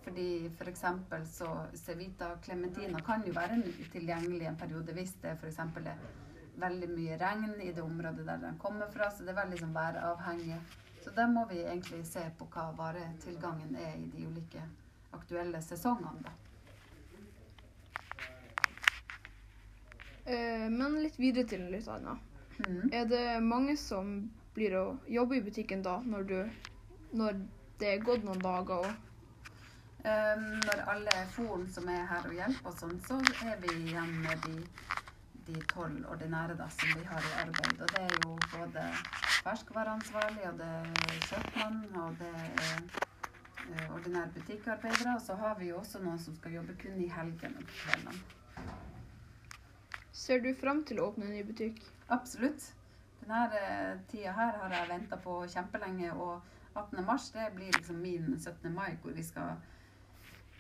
Fordi 0.05 0.47
f.eks. 0.47 0.85
For 1.09 1.25
så 1.29 1.51
Cevita 1.77 2.31
Clementina 2.45 3.01
kan 3.05 3.25
jo 3.27 3.35
være 3.37 3.61
tilgjengelig 3.93 4.49
en 4.49 4.57
periode 4.57 4.95
hvis 4.97 5.15
det 5.23 5.37
f.eks. 5.37 5.59
er 5.59 6.03
veldig 6.59 6.89
mye 6.91 7.19
regn 7.21 7.61
i 7.63 7.73
det 7.73 7.83
området 7.83 8.27
der 8.27 8.43
den 8.43 8.59
kommer 8.59 8.91
fra. 8.95 9.11
Så 9.11 9.27
det 9.27 9.35
er 9.35 9.43
veldig 9.43 9.63
sånn 9.63 9.77
væravhengig. 9.77 10.61
Så 11.05 11.15
der 11.17 11.31
må 11.31 11.45
vi 11.51 11.63
egentlig 11.63 12.05
se 12.07 12.25
på 12.39 12.49
hva 12.55 12.71
varetilgangen 12.79 13.77
er 13.77 13.97
i 13.97 14.11
de 14.13 14.27
ulike 14.27 14.63
aktuelle 15.17 15.63
sesongene. 15.63 16.23
da. 16.25 16.35
Eh, 20.29 20.67
men 20.71 20.99
litt 21.03 21.17
videre 21.19 21.49
til 21.49 21.63
litt 21.73 21.89
annet. 21.89 22.25
Mm. 22.67 22.91
Er 22.93 23.07
det 23.09 23.27
mange 23.41 23.77
som 23.81 24.29
blir 24.55 24.75
å 24.77 24.87
jobbe 25.09 25.39
i 25.39 25.45
butikken 25.47 25.85
da, 25.87 26.01
når, 26.05 26.27
du, 26.29 26.39
når 27.17 27.39
det 27.79 27.93
er 27.93 28.07
gått 28.07 28.25
noen 28.27 28.43
dager 28.43 28.83
òg. 28.85 29.05
Um, 29.99 30.45
når 30.63 30.85
alle 30.93 31.15
FON 31.35 31.65
som 31.75 31.89
er 31.91 32.05
her 32.07 32.27
og 32.29 32.37
hjelper 32.37 32.71
og 32.71 32.77
sånn, 32.79 32.99
så 33.07 33.19
er 33.45 33.59
vi 33.65 33.73
igjen 33.81 34.13
med 34.23 34.47
de 34.47 34.61
de 35.49 35.61
tolv 35.73 36.05
ordinære 36.13 36.57
da, 36.59 36.67
som 36.69 36.91
vi 36.93 37.05
har 37.09 37.25
i 37.25 37.37
arbeid. 37.43 37.79
Og 37.81 37.93
det 37.93 38.01
er 38.05 38.17
jo 38.17 38.35
både 38.53 38.83
ferskvareansvarlig, 39.45 40.43
og 40.51 40.59
det 40.59 40.73
er 40.73 41.23
kjøpmann, 41.31 41.79
og 42.03 42.19
det 42.21 42.33
er 42.39 42.83
uh, 43.71 43.95
ordinære 43.97 44.33
butikkarbeidere. 44.35 45.15
Og 45.15 45.23
så 45.25 45.39
har 45.41 45.57
vi 45.61 45.71
jo 45.71 45.79
også 45.79 46.03
noen 46.05 46.21
som 46.21 46.37
skal 46.37 46.59
jobbe 46.59 46.77
kun 46.83 47.01
i 47.01 47.09
helgene 47.15 47.63
og 47.63 47.73
kveldene. 47.79 48.69
Ser 50.13 50.45
du 50.45 50.51
frem 50.61 50.83
til 50.85 51.01
å 51.01 51.09
åpne 51.09 51.29
en 51.29 51.37
ny 51.39 51.47
butikk? 51.49 51.81
Absolutt. 52.13 52.73
Denne 53.23 53.43
eh, 53.57 53.99
tida 54.11 54.33
her 54.35 54.57
har 54.63 54.73
jeg 54.75 54.89
venta 54.91 55.17
på 55.23 55.41
kjempelenge, 55.49 56.11
og 56.13 56.43
18. 56.79 57.05
mars 57.07 57.31
det 57.35 57.51
blir 57.55 57.73
liksom 57.77 58.01
min 58.03 58.39
17. 58.39 58.75
mai, 58.75 58.97
hvor 59.03 59.17
vi 59.17 59.25
skal 59.27 59.57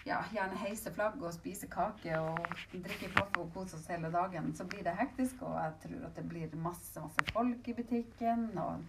ja, 0.06 0.20
gjerne 0.32 0.56
heise 0.62 0.92
flagg 0.94 1.18
og 1.22 1.34
spise 1.34 1.68
kake 1.70 2.14
og 2.20 2.38
drikke 2.72 3.10
kaffe 3.14 3.42
og 3.42 3.50
kose 3.54 3.76
oss 3.76 3.88
hele 3.92 4.10
dagen. 4.12 4.54
Så 4.56 4.64
blir 4.68 4.84
det 4.86 4.96
hektisk, 4.98 5.42
og 5.42 5.58
jeg 5.58 5.74
tror 5.84 6.06
at 6.08 6.16
det 6.16 6.28
blir 6.28 6.56
masse, 6.62 7.00
masse 7.00 7.32
folk 7.32 7.68
i 7.68 7.76
butikken. 7.80 8.48
og 8.58 8.84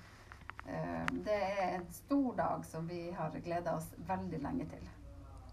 eh, 0.65 1.05
det 1.25 1.41
er 1.41 1.75
en 1.79 1.91
stor 1.91 2.33
dag 2.36 2.65
som 2.65 2.89
vi 2.89 3.09
har 3.17 3.39
gleda 3.43 3.75
oss 3.75 3.91
veldig 4.07 4.41
lenge 4.43 4.69
til. 4.75 4.89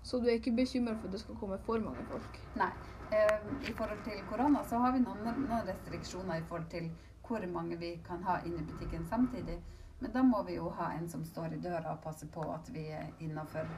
Så 0.02 0.20
du 0.22 0.28
er 0.28 0.38
ikke 0.38 0.54
bekymra 0.54 0.94
for 0.94 1.08
at 1.08 1.12
det 1.12 1.20
skal 1.20 1.38
komme 1.40 1.58
for 1.66 1.82
mange 1.82 2.04
folk? 2.10 2.42
Nei. 2.56 2.70
Eh, 3.12 3.38
I 3.70 3.72
forhold 3.72 4.04
til 4.04 4.22
korona 4.30 4.62
så 4.64 4.78
har 4.78 4.92
vi 4.92 5.02
noen, 5.02 5.24
noen 5.24 5.66
restriksjoner 5.66 6.40
i 6.40 6.46
forhold 6.48 6.68
til 6.70 6.90
hvor 7.26 7.42
mange 7.50 7.78
vi 7.78 7.96
kan 8.06 8.22
ha 8.22 8.38
inne 8.46 8.62
i 8.62 8.66
butikken 8.70 9.06
samtidig. 9.10 9.58
Men 9.98 10.12
da 10.12 10.22
må 10.22 10.42
vi 10.44 10.58
jo 10.58 10.68
ha 10.76 10.92
en 10.92 11.08
som 11.08 11.24
står 11.24 11.56
i 11.56 11.60
døra 11.60 11.94
og 11.94 12.02
passer 12.04 12.28
på 12.32 12.44
at 12.52 12.68
vi 12.72 12.86
er 12.92 13.12
innafor 13.20 13.68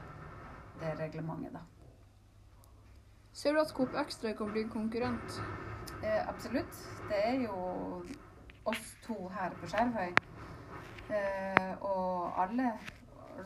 det 0.79 0.95
reglementet, 0.99 1.53
da. 1.53 1.63
Ser 3.33 3.53
du 3.53 3.61
at 3.61 3.71
Coop 3.75 3.95
Extra 3.95 4.33
kan 4.33 4.51
bli 4.51 4.63
konkurrent? 4.67 5.41
Eh, 6.03 6.29
absolutt. 6.29 6.79
Det 7.09 7.19
er 7.27 7.41
jo 7.43 7.55
oss 8.65 8.95
to 9.05 9.27
her 9.29 9.53
på 9.61 9.67
Skjervøy. 9.67 10.13
Eh, 11.09 11.75
og 11.81 12.41
alle 12.43 12.71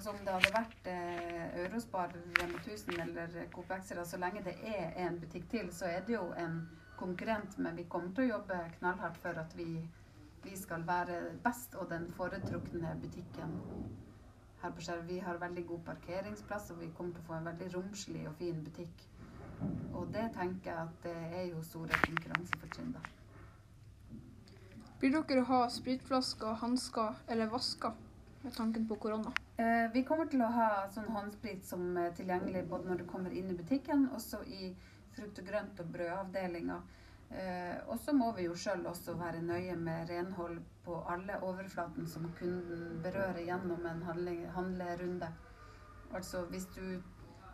Som 0.02 0.16
det 0.26 0.34
hadde 0.34 0.50
vært 0.56 0.88
eh, 0.90 1.60
Eurospar, 1.64 2.16
Rema 2.40 2.58
1000 2.58 2.96
eller 3.04 3.36
Coop 3.54 3.70
Extra, 3.72 4.02
så 4.06 4.18
lenge 4.18 4.42
det 4.42 4.56
er 4.66 4.96
en 5.04 5.20
butikk 5.22 5.46
til, 5.52 5.68
så 5.70 5.86
er 5.86 6.00
det 6.08 6.16
jo 6.16 6.32
en 6.34 6.56
konkurrent. 6.98 7.60
Men 7.62 7.78
vi 7.78 7.86
kommer 7.86 8.10
til 8.16 8.26
å 8.26 8.40
jobbe 8.40 8.58
knallhardt 8.80 9.20
for 9.22 9.38
at 9.38 9.54
vi, 9.58 9.68
vi 10.44 10.58
skal 10.58 10.88
være 10.88 11.20
best 11.44 11.76
og 11.76 11.90
den 11.90 12.10
foretrukne 12.18 12.98
butikken 13.02 13.58
her 14.62 14.72
på 14.72 14.82
Skjervøy. 14.82 15.08
Vi 15.08 15.18
har 15.20 15.38
veldig 15.38 15.66
god 15.68 15.80
parkeringsplass, 15.86 16.72
og 16.72 16.80
vi 16.82 16.92
kommer 16.98 17.14
til 17.14 17.24
å 17.24 17.28
få 17.28 17.40
en 17.40 17.50
veldig 17.50 17.74
romslig 17.76 18.24
og 18.28 18.36
fin 18.40 18.64
butikk. 18.64 19.04
Og 19.94 20.08
det 20.14 20.30
tenker 20.38 20.72
jeg 20.72 20.80
at 20.82 21.04
det 21.04 21.18
er 21.40 21.46
jo 21.52 21.62
store 21.64 22.00
konkurransefortrinn, 22.06 22.96
da. 22.96 23.04
Blir 25.00 25.12
dere 25.28 25.44
ha 25.50 25.62
spritflasker, 25.70 26.60
hansker 26.62 27.24
eller 27.28 27.52
vasker 27.52 27.92
med 28.44 28.54
tanken 28.56 28.88
på 28.88 28.96
korona? 28.96 29.34
Eh, 29.58 29.92
vi 29.94 30.04
kommer 30.08 30.30
til 30.32 30.42
å 30.42 30.52
ha 30.52 30.68
sånn 30.96 31.12
håndsprit 31.12 31.66
som 31.68 31.98
er 32.00 32.14
tilgjengelig 32.16 32.64
både 32.70 32.90
når 32.90 33.02
du 33.02 33.06
kommer 33.10 33.36
inn 33.36 33.52
i 33.52 33.58
butikken, 33.58 34.08
også 34.16 34.40
i 34.48 34.72
frukt 35.16 35.40
og 35.40 35.50
grønt 35.50 35.82
og 35.84 35.92
brødavdelinga. 35.94 36.80
Eh, 37.34 37.78
og 37.90 37.98
så 38.00 38.14
må 38.14 38.28
vi 38.38 38.46
jo 38.46 38.56
sjøl 38.56 38.86
også 38.86 39.16
være 39.18 39.42
nøye 39.42 39.76
med 39.76 40.10
renhold 40.10 40.60
på 40.86 41.00
alle 41.10 41.40
overflaten 41.42 42.06
som 42.08 42.28
kunden 42.38 43.00
berører 43.02 43.42
gjennom 43.42 43.86
en 43.90 44.04
handlerunde. 44.54 45.30
Altså 46.14 46.44
hvis 46.52 46.68
du 46.76 47.02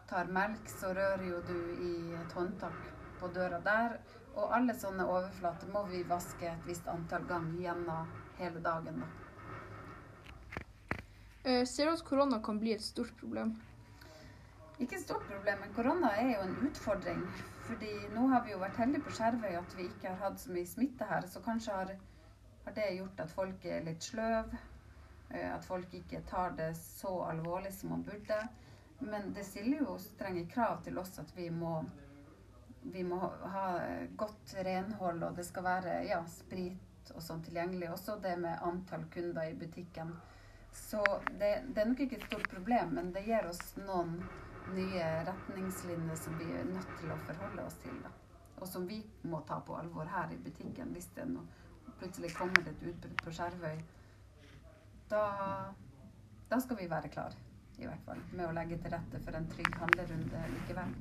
tar 0.09 0.27
melk, 0.36 0.67
så 0.67 0.91
rører 0.98 1.24
jo 1.29 1.39
du 1.48 1.59
i 1.86 1.93
et 2.17 2.36
håndtak 2.36 2.89
på 3.19 3.29
døra 3.36 3.62
der. 3.63 3.95
Og 4.36 4.51
alle 4.55 4.75
sånne 4.75 5.05
overflater 5.07 5.71
må 5.71 5.86
vi 5.88 6.03
vaske 6.07 6.51
et 6.51 6.67
visst 6.67 6.88
antall 6.91 7.24
ganger 7.29 7.63
gjennom 7.63 8.12
hele 8.39 8.63
dagen. 8.63 9.00
da. 9.00 9.07
Eh, 11.43 11.65
ser 11.65 11.86
du 11.86 11.91
at 11.93 12.03
korona 12.03 12.41
kan 12.43 12.59
bli 12.59 12.74
et 12.75 12.83
stort 12.83 13.15
problem? 13.19 13.55
Ikke 14.79 14.95
et 14.95 15.03
stort 15.03 15.24
problem, 15.27 15.59
men 15.63 15.74
korona 15.75 16.12
er 16.19 16.33
jo 16.36 16.41
en 16.43 16.57
utfordring. 16.67 17.24
Fordi 17.70 17.92
nå 18.16 18.24
har 18.32 18.42
vi 18.46 18.52
jo 18.56 18.60
vært 18.64 18.80
heldige 18.82 19.06
på 19.06 19.12
Skjervøy 19.14 19.56
at 19.60 19.74
vi 19.78 19.84
ikke 19.86 20.10
har 20.10 20.24
hatt 20.24 20.40
så 20.42 20.50
mye 20.56 20.66
smitte 20.66 21.06
her. 21.06 21.28
Så 21.30 21.42
kanskje 21.46 21.76
har, 21.76 21.92
har 22.66 22.76
det 22.78 22.88
gjort 22.98 23.22
at 23.22 23.34
folk 23.36 23.66
er 23.70 23.84
litt 23.86 24.04
sløve. 24.08 24.58
eh, 25.30 25.54
At 25.54 25.66
folk 25.66 25.94
ikke 25.94 26.24
tar 26.26 26.56
det 26.58 26.72
så 26.80 27.12
alvorlig 27.30 27.72
som 27.76 27.94
man 27.94 28.04
burde. 28.08 28.40
Men 29.00 29.34
det 29.34 29.46
stiller 29.46 29.86
jo 29.86 29.98
strenge 30.02 30.48
krav 30.52 30.82
til 30.84 30.98
oss 31.00 31.20
at 31.22 31.30
vi 31.38 31.50
må, 31.54 31.84
vi 32.82 33.04
må 33.04 33.20
ha 33.54 33.68
godt 34.18 34.56
renhold, 34.66 35.24
og 35.24 35.38
det 35.38 35.46
skal 35.48 35.64
være 35.64 35.94
ja, 36.10 36.24
sprit 36.28 37.14
og 37.14 37.22
sånn 37.24 37.46
tilgjengelig. 37.46 37.94
Også 37.94 38.18
det 38.24 38.36
med 38.42 38.60
antall 38.66 39.06
kunder 39.14 39.46
i 39.48 39.56
butikken. 39.56 40.12
Så 40.74 41.00
det, 41.40 41.54
det 41.70 41.82
er 41.82 41.88
nok 41.94 42.02
ikke 42.04 42.20
et 42.20 42.28
stort 42.28 42.50
problem, 42.52 42.92
men 42.98 43.14
det 43.16 43.24
gir 43.30 43.48
oss 43.50 43.76
noen 43.78 44.20
nye 44.75 45.06
retningslinjer 45.28 46.16
som 46.16 46.38
vi 46.39 46.50
er 46.54 46.68
nødt 46.70 46.92
til 47.00 47.12
å 47.13 47.18
forholde 47.28 47.66
oss 47.66 47.78
til. 47.84 47.96
Da. 48.04 48.12
Og 48.60 48.68
som 48.68 48.88
vi 48.88 49.00
må 49.24 49.42
ta 49.48 49.60
på 49.66 49.75
alvor 49.80 50.10
her 50.12 50.32
i 50.34 50.39
butikken 50.44 50.94
hvis 50.96 51.10
det 51.16 51.28
nå 51.30 51.44
plutselig 52.00 52.32
kommer 52.36 52.68
et 52.68 52.84
utbrudd 52.86 53.22
på 53.24 53.34
Skjervøy. 53.36 53.80
Da, 55.10 55.24
da 56.50 56.60
skal 56.62 56.78
vi 56.80 56.89
være 56.92 57.10
klar, 57.12 57.34
i 57.80 57.88
hvert 57.88 58.04
fall, 58.06 58.20
med 58.32 58.46
å 58.46 58.54
legge 58.56 58.78
til 58.80 58.94
rette 58.94 59.22
for 59.25 59.36
en 59.36 59.48
trygg 59.51 59.80
handlerunde 59.82 60.44
likevel. 60.54 60.94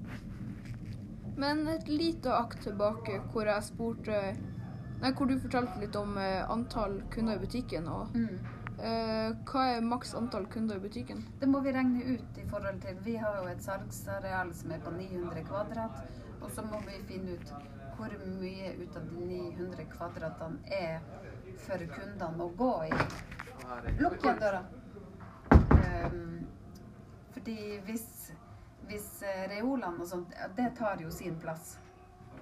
Men 1.38 1.68
et 1.70 1.86
lite 1.88 2.32
akt 2.34 2.64
tilbake 2.66 3.20
hvor 3.32 3.46
jeg 3.46 3.68
spurte 3.68 4.22
Nei, 4.98 5.12
hvor 5.14 5.28
du 5.30 5.36
fortalte 5.38 5.78
litt 5.78 5.94
om 5.94 6.16
eh, 6.18 6.40
antall 6.50 6.96
kunder 7.14 7.36
i 7.38 7.42
butikken. 7.44 7.84
Og 7.86 8.16
Mm. 8.18 8.40
Eh, 8.82 9.30
hva 9.50 9.64
er 9.72 9.84
maks 9.84 10.14
antall 10.18 10.46
kunder 10.52 10.76
i 10.76 10.82
butikken? 10.82 11.24
Det 11.40 11.48
må 11.50 11.60
vi 11.64 11.72
regne 11.72 12.04
ut 12.14 12.38
i 12.38 12.46
forhold 12.50 12.80
til 12.82 12.98
Vi 13.04 13.16
har 13.16 13.40
jo 13.40 13.48
et 13.50 13.62
salgsareal 13.62 14.54
som 14.54 14.72
er 14.72 14.82
på 14.84 14.92
900 14.94 15.44
kvadrat. 15.48 16.00
Og 16.40 16.50
så 16.54 16.62
må 16.62 16.80
vi 16.86 17.00
finne 17.08 17.34
ut 17.34 17.52
hvor 17.98 18.12
mye 18.38 18.74
ut 18.78 18.96
av 18.96 19.08
de 19.10 19.24
900 19.26 19.88
kvadratene 19.90 20.60
er 20.70 21.00
for 21.64 21.82
kundene 21.90 22.44
å 22.44 22.52
gå 22.60 22.74
i. 22.86 22.92
Lukk 23.98 24.22
igjen 24.22 24.38
døra. 24.38 24.62
Um, 25.50 26.46
fordi 27.34 27.58
hvis, 27.88 28.06
hvis 28.86 29.08
eh, 29.26 29.44
reolene 29.50 29.98
og 29.98 30.06
sånt, 30.06 30.38
det 30.56 30.70
tar 30.78 31.02
jo 31.02 31.10
sin 31.10 31.36
plass. 31.42 31.76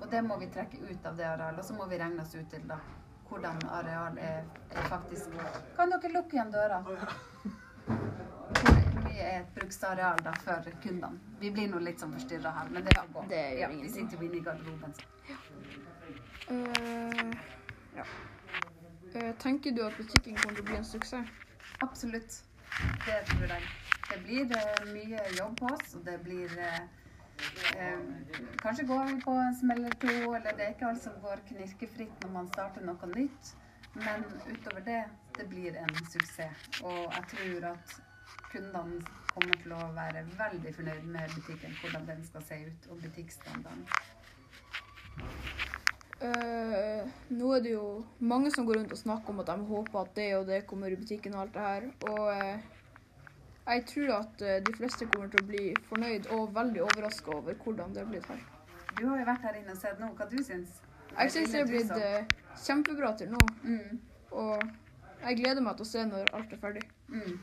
Og 0.02 0.10
det 0.12 0.20
må 0.26 0.36
vi 0.36 0.50
trekke 0.52 0.82
ut 0.84 1.08
av 1.08 1.16
det 1.16 1.24
arealet. 1.24 1.62
Og 1.64 1.64
så 1.64 1.76
må 1.78 1.88
vi 1.88 2.00
regne 2.00 2.22
oss 2.22 2.36
ut 2.36 2.48
til 2.52 2.68
da 2.68 2.76
hvordan 3.28 3.58
areal 3.78 4.18
er, 4.18 4.44
er 4.70 4.88
faktisk 4.90 5.26
Kan 5.76 5.90
dere 5.90 6.12
lukke 6.12 6.36
igjen 6.36 6.52
døra? 6.52 6.78
Hvor 6.86 6.96
mye 9.04 9.22
er 9.22 9.40
et 9.40 9.52
bruksareal 9.54 10.22
da 10.24 10.32
for 10.44 10.70
kundene? 10.82 11.18
Vi 11.40 11.50
blir 11.50 11.68
nå 11.72 11.78
litt 11.82 12.02
sånn 12.02 12.14
forstyrra 12.16 12.52
her, 12.58 12.70
men 12.74 12.86
det 12.86 12.96
kan 12.96 13.10
gå. 13.12 13.24
Det 13.30 13.42
gjør 13.42 13.60
ja, 13.64 13.68
vi 13.74 13.92
sitter 13.92 14.16
jo 14.16 14.28
inne 14.28 14.40
i 14.40 14.44
garderoben. 14.46 14.92
Eh, 16.48 17.32
ja. 17.96 18.04
Uh, 19.16 19.32
tenker 19.42 19.70
du 19.72 19.82
at 19.86 19.96
butikken 19.96 20.36
kommer 20.36 20.58
til 20.58 20.64
å 20.64 20.68
bli 20.68 20.76
en 20.78 20.84
suksess? 20.84 21.28
Absolutt. 21.84 22.42
Det 23.06 23.18
tror 23.30 23.48
jeg. 23.54 23.62
Det 24.10 24.18
blir 24.26 24.52
uh, 24.52 24.86
mye 24.92 25.24
jobb 25.38 25.56
på 25.60 25.70
oss, 25.72 25.94
og 25.96 26.04
det 26.06 26.18
blir 26.22 26.52
eh, 26.60 26.82
Kanskje 28.62 28.86
går 28.88 29.04
vi 29.10 29.20
på 29.22 29.30
en 29.30 29.54
smell 29.54 29.78
eller 29.84 29.94
to, 30.02 30.14
eller 30.34 30.56
det 30.56 30.64
er 30.64 30.74
ikke 30.74 30.88
alt 30.88 31.02
som 31.04 31.20
går 31.22 31.44
knirkefritt 31.50 32.24
når 32.24 32.32
man 32.34 32.48
starter 32.50 32.84
noe 32.86 33.12
nytt. 33.12 33.52
Men 33.96 34.24
utover 34.48 34.82
det, 34.84 35.02
det 35.38 35.46
blir 35.48 35.76
en 35.80 35.94
suksess. 36.10 36.66
Og 36.82 36.98
jeg 37.14 37.24
tror 37.32 37.68
at 37.72 37.94
kundene 38.52 39.00
kommer 39.32 39.58
til 39.62 39.74
å 39.76 39.80
være 39.96 40.24
veldig 40.36 40.72
fornøyd 40.76 41.08
med 41.14 41.34
butikken, 41.36 41.76
hvordan 41.80 42.08
den 42.08 42.24
skal 42.26 42.44
se 42.48 42.60
ut, 42.66 42.88
og 42.90 43.00
butikkstandarden. 43.04 43.86
Uh, 46.16 47.04
nå 47.36 47.50
er 47.52 47.64
det 47.64 47.74
jo 47.74 47.88
mange 48.24 48.50
som 48.54 48.64
går 48.64 48.80
rundt 48.80 48.94
og 48.96 49.00
snakker 49.00 49.34
om 49.34 49.42
at 49.42 49.50
de 49.50 49.68
håper 49.68 49.98
at 50.00 50.14
det 50.16 50.30
og 50.38 50.46
det 50.48 50.62
kommer 50.68 50.92
i 50.92 50.96
butikken 50.96 51.36
og 51.36 51.42
alt 51.44 51.54
det 51.54 51.66
her. 51.66 51.88
Og 52.08 52.30
eh, 52.32 52.64
jeg 53.66 53.84
tror 53.90 54.12
at 54.20 54.42
eh, 54.42 54.58
de 54.66 54.74
fleste 54.76 55.08
kommer 55.10 55.30
til 55.32 55.42
å 55.42 55.48
bli 55.48 55.64
fornøyd 55.88 56.28
og 56.36 56.54
veldig 56.54 56.82
overraska 56.86 57.34
over 57.34 57.56
hvordan 57.62 57.94
det 57.94 58.02
er 58.02 58.10
blitt 58.10 58.28
her. 58.30 58.42
Du 58.96 59.06
har 59.08 59.20
jo 59.20 59.28
vært 59.28 59.46
her 59.48 59.60
inne 59.60 59.74
og 59.74 59.80
sett 59.80 60.00
nå. 60.00 60.10
Hva 60.16 60.28
du 60.30 60.36
syns 60.40 60.80
Jeg 61.12 61.32
syns 61.34 61.52
det 61.52 61.62
er 61.62 61.70
blitt 61.70 61.94
eh, 61.96 62.34
kjempebra 62.62 63.12
til 63.18 63.32
nå, 63.32 63.42
mm. 63.62 63.98
og 64.36 64.62
jeg 65.22 65.38
gleder 65.40 65.64
meg 65.64 65.78
til 65.78 65.86
å 65.86 65.90
se 65.90 66.04
når 66.06 66.30
alt 66.36 66.52
er 66.52 66.60
ferdig. 66.60 66.84
Mm. 67.08 67.38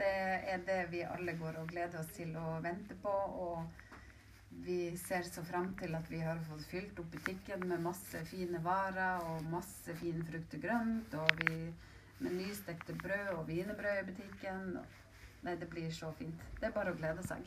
Det 0.00 0.10
er 0.54 0.62
det 0.66 0.80
vi 0.90 1.02
alle 1.04 1.36
går 1.36 1.60
og 1.60 1.68
gleder 1.70 2.00
oss 2.00 2.10
til 2.16 2.32
å 2.40 2.56
vente 2.64 2.96
på. 3.02 3.12
Og 3.44 4.62
vi 4.64 4.96
ser 4.98 5.26
så 5.28 5.44
fram 5.46 5.68
til 5.78 5.94
at 5.94 6.08
vi 6.10 6.22
har 6.24 6.40
fått 6.48 6.64
fylt 6.70 6.98
opp 7.02 7.10
butikken 7.12 7.66
med 7.68 7.84
masse 7.84 8.24
fine 8.30 8.62
varer 8.64 9.20
og 9.28 9.44
masse 9.52 9.94
fin 10.00 10.24
frukt 10.26 10.56
og 10.56 10.64
grønt. 10.64 11.18
Og 11.20 11.44
vi 11.44 11.58
med 12.24 12.36
nystekte 12.36 12.96
brød 13.00 13.34
og 13.36 13.44
wienerbrød 13.48 14.00
i 14.00 14.08
butikken. 14.08 14.64
Nei, 15.42 15.56
det 15.56 15.70
blir 15.70 15.90
så 15.90 16.12
fint. 16.12 16.42
Det 16.60 16.68
er 16.68 16.76
bare 16.76 16.92
å 16.92 16.96
glede 16.98 17.24
seg. 17.26 17.46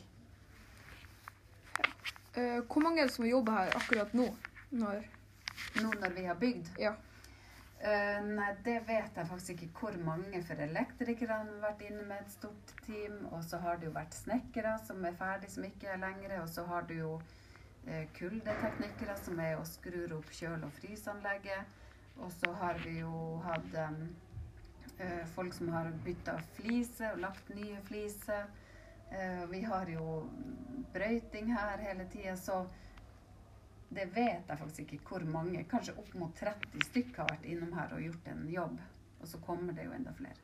Eh, 2.34 2.60
hvor 2.66 2.82
mange 2.82 3.02
er 3.02 3.06
det 3.10 3.14
som 3.14 3.26
jobber 3.26 3.52
her 3.52 3.76
akkurat 3.78 4.14
nå? 4.14 4.28
Når 4.74 5.04
Nå 5.78 5.90
når 6.00 6.14
vi 6.16 6.24
har 6.26 6.34
bygd 6.34 6.78
Ja. 6.82 6.94
Eh, 7.84 8.20
nei, 8.24 8.48
det 8.64 8.78
vet 8.88 9.16
jeg 9.18 9.28
faktisk 9.28 9.50
ikke 9.50 9.80
hvor 9.80 9.96
mange, 10.06 10.40
for 10.48 10.60
elektrikerne 10.64 11.36
har 11.36 11.62
vært 11.66 11.82
inne 11.84 12.02
med 12.08 12.22
et 12.22 12.32
stort 12.32 12.72
team. 12.86 13.26
Og 13.30 13.44
så 13.44 13.60
har 13.60 13.76
det 13.76 13.90
jo 13.90 13.94
vært 13.94 14.16
snekkere 14.16 14.78
som 14.86 15.04
er 15.04 15.16
ferdig, 15.18 15.50
som 15.52 15.66
ikke 15.68 15.90
er 15.92 16.00
lenger. 16.00 16.38
Og 16.40 16.48
så 16.48 16.64
har 16.70 16.88
du 16.88 16.94
jo 16.94 17.12
eh, 17.86 18.06
kuldeteknikere 18.18 19.18
som 19.20 19.38
er 19.38 19.58
og 19.58 19.66
skrur 19.68 20.16
opp 20.16 20.32
kjøl- 20.32 20.64
og 20.64 20.72
fryseanlegget. 20.80 21.76
Og 22.16 22.32
så 22.32 22.52
har 22.62 22.80
vi 22.86 22.98
jo 23.02 23.12
hatt 23.44 23.76
eh, 23.76 24.00
folk 25.34 25.54
som 25.54 25.68
har 25.74 25.90
bytta 26.04 26.38
fliser 26.58 27.12
og 27.14 27.22
lagt 27.24 27.48
nye 27.54 27.80
fliser. 27.88 28.46
Eh, 29.10 29.44
vi 29.50 29.60
har 29.62 29.90
jo 29.90 30.30
brøyting 30.94 31.52
her 31.54 31.78
hele 31.78 32.06
tida, 32.12 32.36
så 32.36 32.64
det 33.94 34.08
vet 34.14 34.48
jeg 34.48 34.58
faktisk 34.58 34.96
ikke 34.96 35.08
hvor 35.08 35.26
mange. 35.30 35.64
Kanskje 35.70 35.94
opp 36.00 36.14
mot 36.18 36.34
30 36.40 36.82
stykker 36.88 37.22
har 37.22 37.30
vært 37.30 37.46
innom 37.46 37.72
her 37.76 37.92
og 37.94 38.02
gjort 38.02 38.32
en 38.32 38.48
jobb. 38.50 38.80
Og 39.20 39.28
så 39.30 39.38
kommer 39.44 39.72
det 39.76 39.86
jo 39.86 39.94
enda 39.96 40.12
flere. 40.18 40.40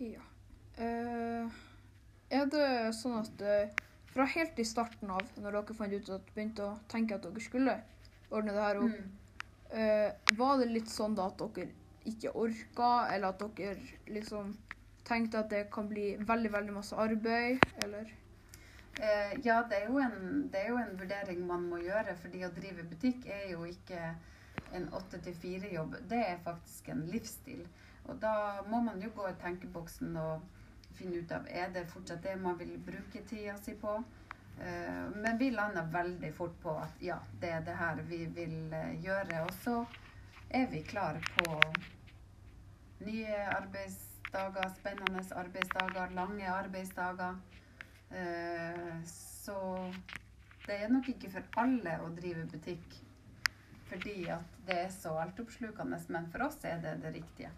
Ja. 0.00 0.24
Eh, 0.80 1.60
er 2.30 2.50
det 2.50 2.66
sånn 2.96 3.20
at 3.20 3.42
eh, 3.44 3.72
fra 4.10 4.26
helt 4.34 4.58
i 4.58 4.66
starten 4.66 5.10
av, 5.12 5.22
når 5.38 5.58
dere 5.60 5.76
fant 5.76 5.94
ut 5.94 6.12
at 6.16 6.34
begynte 6.34 6.66
å 6.66 6.78
tenke 6.90 7.14
at 7.18 7.26
dere 7.26 7.42
skulle 7.44 7.76
ordne 8.30 8.54
det 8.56 8.64
her 8.64 8.80
opp, 8.82 8.90
Mm. 8.90 9.16
Eh, 9.72 10.10
var 10.38 10.58
det 10.60 10.70
litt 10.70 10.90
sånn 10.90 11.16
da 11.18 11.28
at 11.30 11.42
dere 11.56 11.70
ikke 12.08 12.32
orka, 12.38 12.90
eller 13.12 13.34
at 13.34 13.44
dere 13.56 13.76
liksom 14.08 14.54
tenkte 15.06 15.42
at 15.42 15.50
det 15.50 15.66
kan 15.72 15.88
bli 15.90 16.14
veldig, 16.16 16.52
veldig 16.52 16.74
masse 16.74 16.96
arbeid, 16.96 17.62
eller? 17.84 18.10
Eh, 19.00 19.36
ja, 19.44 19.62
det 19.68 19.82
er, 19.82 19.92
en, 20.04 20.48
det 20.52 20.60
er 20.60 20.68
jo 20.68 20.78
en 20.80 20.96
vurdering 20.98 21.44
man 21.46 21.68
må 21.70 21.80
gjøre, 21.80 22.16
fordi 22.20 22.44
å 22.44 22.52
drive 22.54 22.84
butikk 22.90 23.26
er 23.30 23.46
jo 23.54 23.64
ikke 23.68 24.14
en 24.76 24.88
åtte 24.94 25.20
til 25.24 25.34
fire-jobb. 25.34 25.96
Det 26.10 26.20
er 26.20 26.42
faktisk 26.44 26.90
en 26.92 27.06
livsstil. 27.10 27.62
Og 28.08 28.18
da 28.22 28.62
må 28.68 28.80
man 28.84 29.00
jo 29.02 29.10
gå 29.14 29.28
i 29.28 29.38
tenkeboksen 29.40 30.16
og 30.20 30.42
finne 30.98 31.22
ut 31.22 31.32
av 31.32 31.46
er 31.48 31.70
det 31.74 31.88
fortsatt 31.90 32.22
det 32.24 32.36
man 32.40 32.58
vil 32.58 32.74
bruke 32.86 33.22
tida 33.28 33.56
si 33.62 33.74
på. 33.78 34.00
Eh, 34.60 35.08
men 35.14 35.38
vi 35.38 35.50
landa 35.50 35.82
veldig 35.92 36.34
fort 36.36 36.56
på 36.62 36.74
at 36.82 37.00
ja, 37.00 37.16
det 37.40 37.50
er 37.56 37.64
det 37.64 37.76
her 37.80 38.02
vi 38.08 38.24
vil 38.36 38.72
eh, 38.76 38.96
gjøre. 39.04 39.42
Og 39.46 39.52
så 39.64 39.76
er 40.50 40.66
vi 40.72 40.82
klare 40.84 41.22
på 41.38 41.60
nye 43.06 43.38
arbeidsdager, 43.54 44.68
spennende 44.76 45.24
arbeidsdager, 45.42 46.12
lange 46.14 46.50
arbeidsdager. 46.52 47.40
Eh, 48.10 48.98
Så 49.40 49.56
det 50.66 50.76
er 50.84 50.92
nok 50.92 51.08
ikke 51.08 51.30
for 51.32 51.62
alle 51.62 51.96
å 52.04 52.10
drive 52.14 52.44
butikk 52.52 52.98
fordi 53.90 54.28
at 54.30 54.58
det 54.68 54.76
er 54.84 54.92
så 54.94 55.16
altoppslukende, 55.18 55.96
men 56.14 56.28
for 56.30 56.44
oss 56.46 56.60
er 56.68 56.76
det 56.78 56.92
det 57.02 57.10
riktige. 57.16 57.48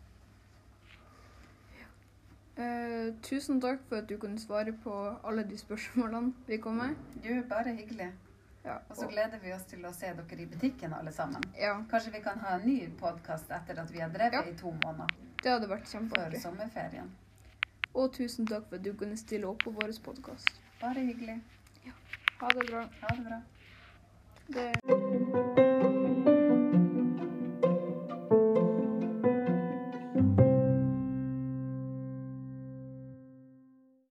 Eh, 2.62 3.14
tusen 3.22 3.60
takk 3.60 3.80
for 3.88 3.96
at 4.02 4.08
du 4.08 4.16
kunne 4.18 4.38
svare 4.38 4.72
på 4.84 4.92
alle 5.24 5.42
de 5.48 5.56
spørsmålene 5.58 6.32
vi 6.46 6.58
kom 6.62 6.76
med. 6.78 6.94
Jo, 7.24 7.42
bare 7.48 7.74
hyggelig. 7.76 8.10
Ja, 8.64 8.76
Og 8.90 8.96
så 8.96 9.08
gleder 9.10 9.38
vi 9.42 9.52
oss 9.52 9.64
til 9.66 9.82
å 9.88 9.90
se 9.92 10.06
dere 10.14 10.42
i 10.42 10.46
butikken 10.46 10.92
alle 10.94 11.10
sammen. 11.12 11.42
ja, 11.58 11.72
Kanskje 11.90 12.12
vi 12.12 12.20
kan 12.22 12.38
ha 12.38 12.54
en 12.58 12.66
ny 12.66 12.76
podkast 13.00 13.50
etter 13.50 13.80
at 13.82 13.90
vi 13.92 13.98
har 13.98 14.08
drevet 14.08 14.32
Ja. 14.32 14.42
i 14.42 14.54
to 14.54 14.70
måneder 14.70 15.06
det 15.42 15.50
hadde 15.50 15.68
vært 15.68 15.88
før 15.88 16.38
sommerferien. 16.40 17.10
Og 17.94 18.12
tusen 18.12 18.46
takk 18.46 18.68
for 18.68 18.76
at 18.76 18.84
du 18.84 18.92
kunne 18.94 19.16
stille 19.16 19.46
opp 19.46 19.58
på 19.64 19.70
vår 19.70 19.90
podkast. 20.04 20.48
Bare 20.80 21.00
hyggelig. 21.00 21.40
Ha 22.40 22.48
det 22.48 22.70
bra. 22.70 22.88
Ha 23.00 23.16
det 23.16 23.24
bra. 23.24 23.42
Det 24.48 25.71